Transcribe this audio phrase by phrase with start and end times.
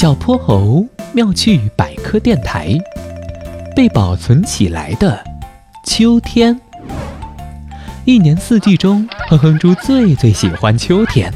[0.00, 2.74] 小泼猴妙趣百科电台，
[3.76, 5.22] 被保存起来的
[5.84, 6.58] 秋天。
[8.06, 11.30] 一年四季中，哼哼猪最最喜欢秋天，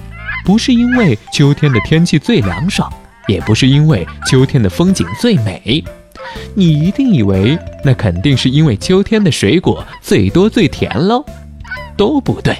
[0.47, 2.91] 不是因为秋天的天气最凉爽，
[3.29, 5.85] 也不是因为秋天的风景最美。
[6.55, 11.23] 你一定以为那肯定是因为秋天的水果最多最甜喽？
[11.99, 12.57] 都不对，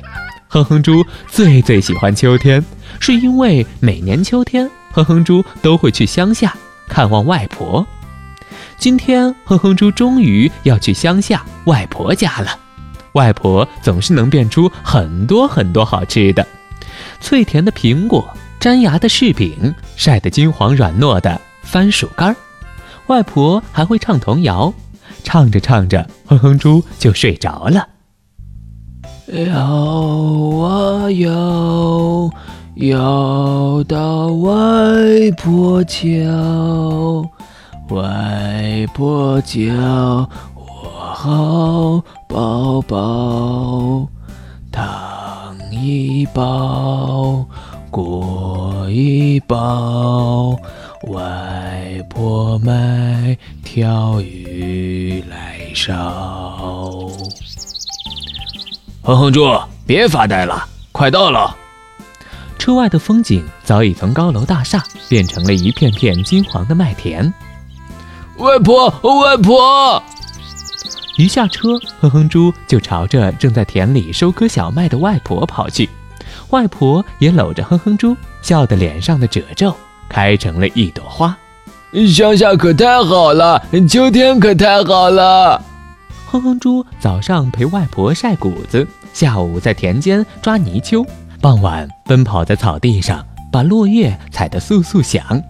[0.49, 2.63] 哼哼猪最最喜欢秋天，
[3.01, 4.71] 是因为每年秋天。
[4.95, 6.55] 哼哼猪都会去乡下
[6.89, 7.85] 看望外婆。
[8.79, 12.57] 今天，哼哼猪终于要去乡下外婆家了。
[13.13, 16.47] 外婆总是能变出很多很多好吃的：
[17.21, 18.25] 脆甜的苹果、
[18.61, 22.37] 粘牙的柿饼、晒得金黄软糯的番薯干儿。
[23.09, 24.73] 外婆还会唱童谣，
[25.25, 27.89] 唱着唱着，哼哼猪就睡着了。
[29.27, 29.59] 摇
[30.61, 32.31] 啊摇。
[32.77, 34.51] 要到外
[35.39, 36.01] 婆家，
[37.89, 39.63] 外婆家
[40.57, 44.09] 我好宝宝，
[44.73, 47.47] 糖一包，
[47.93, 50.59] 果一包，
[51.07, 57.09] 外婆买条鱼来烧。
[59.03, 59.49] 哼哼猪，
[59.87, 61.55] 别发呆了，快到了。
[62.65, 67.31] 车外的风景早已从高楼大厦变成了一片片金黄的麦田。
[68.39, 70.03] 外婆，外婆！
[71.19, 75.91] 一下车，哼哼猪就朝着正在田里收割小麦的外婆跑去。
[76.49, 79.77] 外婆也搂着哼哼猪，笑得脸上的褶皱
[80.09, 81.37] 开成了一朵花。
[82.09, 85.63] 乡下可太好了，秋天可太好了。
[86.25, 91.07] 哼哼猪早上陪外婆晒谷子，下午在田间抓泥鳅。
[91.45, 95.43] 傍晚，奔跑在草地上，把落叶踩得簌簌响。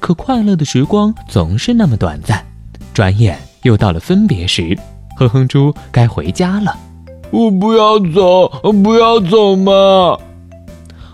[0.00, 2.44] 可快乐的时光总是那么短暂，
[2.92, 4.76] 转眼又到了分别时。
[5.16, 6.76] 哼哼猪该回家了。
[7.30, 10.18] 我不要走，不要走嘛！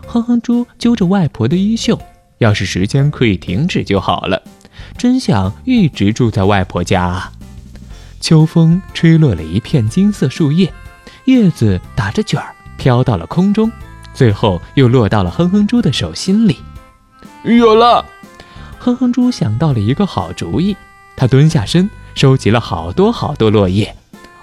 [0.06, 2.00] 哼哼猪揪着外婆的衣袖，
[2.38, 4.41] 要是时间可以停止就好了，
[4.96, 7.32] 真想一直住在外婆家啊！
[8.22, 10.72] 秋风吹落了一片金色树叶，
[11.26, 13.70] 叶子打着卷儿飘到了空中。
[14.16, 16.56] 最后又落到了哼哼猪的手心里。
[17.44, 18.03] 有了，
[18.78, 20.75] 哼哼猪想到了一个好主意。
[21.16, 23.94] 他蹲下身，收集了好多好多落叶，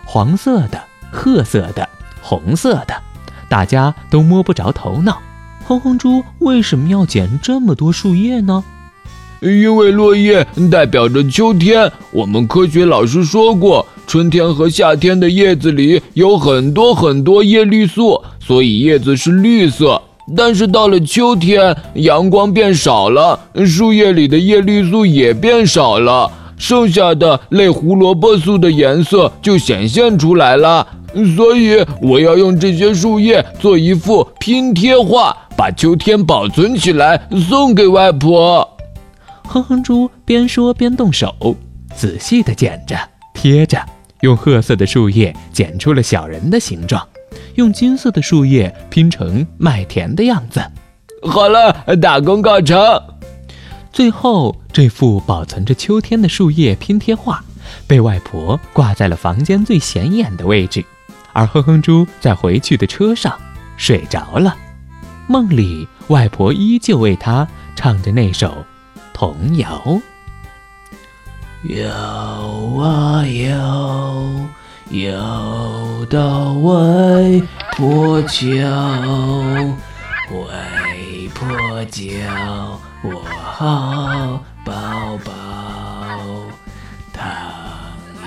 [0.06, 1.90] 黄色的、褐色的、
[2.22, 3.02] 红色的，
[3.50, 5.20] 大家都摸不着头脑。
[5.66, 8.64] 哼哼猪为什么要捡这么多树叶呢？
[9.44, 11.92] 因为落叶代表着秋天。
[12.12, 13.86] 我们科学老师说过。
[14.06, 20.00] 春天和夏天的叶子里有很多很多叶绿素，所以叶子是绿色。
[20.36, 30.86] 但是到了秋天，阳光变少了，树叶里的叶绿素也变少了，剩下的类胡萝卜素的颜色就显现出来了。
[31.36, 38.70] 所以我要用这些树叶做一幅拼贴画，把秋天保存起来，送给外婆。
[39.46, 41.56] 哼哼猪边说边动手，
[41.96, 42.98] 仔细地剪着。
[43.34, 43.84] 贴着，
[44.22, 47.06] 用褐色的树叶剪出了小人的形状，
[47.56, 50.64] 用金色的树叶拼成麦田的样子。
[51.24, 52.80] 好了，大功告成。
[53.92, 57.44] 最后，这幅保存着秋天的树叶拼贴画，
[57.86, 60.84] 被外婆挂在了房间最显眼的位置。
[61.34, 63.38] 而哼哼猪在回去的车上
[63.78, 64.56] 睡着了，
[65.28, 68.64] 梦里外婆依旧为他唱着那首
[69.24, 70.02] 童谣。
[71.64, 71.90] 摇
[72.78, 74.50] 啊摇，
[74.92, 77.42] 摇到外
[77.72, 79.00] 婆家，
[80.30, 80.46] 外
[81.34, 82.04] 婆叫
[83.02, 85.32] 我好宝宝，
[87.14, 87.32] 糖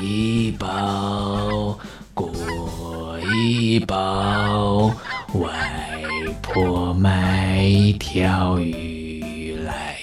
[0.01, 1.79] 一包，
[2.15, 2.33] 果
[3.35, 4.91] 一包，
[5.35, 5.51] 外
[6.41, 8.96] 婆买条鱼